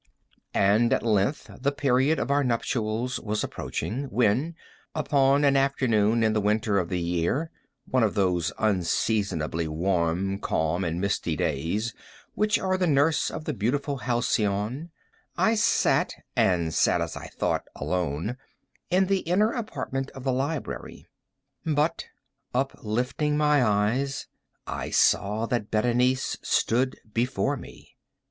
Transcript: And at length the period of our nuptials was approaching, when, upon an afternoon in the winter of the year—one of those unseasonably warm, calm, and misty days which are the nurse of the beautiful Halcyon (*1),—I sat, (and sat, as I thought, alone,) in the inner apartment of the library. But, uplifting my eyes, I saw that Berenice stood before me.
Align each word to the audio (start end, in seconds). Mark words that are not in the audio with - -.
And 0.55 0.91
at 0.93 1.03
length 1.03 1.51
the 1.61 1.71
period 1.71 2.17
of 2.17 2.31
our 2.31 2.43
nuptials 2.43 3.19
was 3.19 3.43
approaching, 3.43 4.05
when, 4.05 4.55
upon 4.95 5.43
an 5.43 5.55
afternoon 5.55 6.23
in 6.23 6.33
the 6.33 6.41
winter 6.41 6.79
of 6.79 6.89
the 6.89 6.99
year—one 6.99 8.01
of 8.01 8.15
those 8.15 8.51
unseasonably 8.57 9.67
warm, 9.67 10.39
calm, 10.39 10.83
and 10.83 10.99
misty 10.99 11.35
days 11.35 11.93
which 12.33 12.57
are 12.57 12.77
the 12.77 12.87
nurse 12.87 13.29
of 13.29 13.45
the 13.45 13.53
beautiful 13.53 13.97
Halcyon 13.97 14.89
(*1),—I 15.37 15.53
sat, 15.53 16.15
(and 16.35 16.73
sat, 16.73 16.99
as 16.99 17.15
I 17.15 17.27
thought, 17.27 17.65
alone,) 17.75 18.37
in 18.89 19.05
the 19.05 19.19
inner 19.19 19.51
apartment 19.51 20.09
of 20.15 20.23
the 20.23 20.33
library. 20.33 21.05
But, 21.63 22.05
uplifting 22.55 23.37
my 23.37 23.63
eyes, 23.63 24.25
I 24.65 24.89
saw 24.89 25.45
that 25.45 25.69
Berenice 25.69 26.37
stood 26.41 26.99
before 27.13 27.55
me. 27.55 27.97